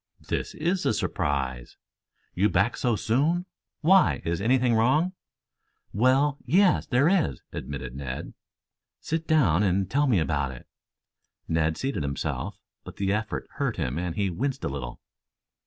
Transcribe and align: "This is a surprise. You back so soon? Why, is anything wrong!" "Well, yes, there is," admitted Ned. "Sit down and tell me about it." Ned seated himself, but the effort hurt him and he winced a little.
"This 0.29 0.55
is 0.55 0.83
a 0.87 0.95
surprise. 0.95 1.77
You 2.33 2.49
back 2.49 2.75
so 2.75 2.95
soon? 2.95 3.45
Why, 3.81 4.23
is 4.25 4.41
anything 4.41 4.73
wrong!" 4.73 5.13
"Well, 5.93 6.39
yes, 6.43 6.87
there 6.87 7.07
is," 7.07 7.43
admitted 7.53 7.95
Ned. 7.95 8.33
"Sit 8.99 9.27
down 9.27 9.61
and 9.61 9.91
tell 9.91 10.07
me 10.07 10.17
about 10.17 10.53
it." 10.53 10.65
Ned 11.47 11.77
seated 11.77 12.01
himself, 12.01 12.57
but 12.83 12.95
the 12.95 13.13
effort 13.13 13.47
hurt 13.57 13.77
him 13.77 13.99
and 13.99 14.15
he 14.15 14.31
winced 14.31 14.63
a 14.63 14.69
little. 14.69 14.99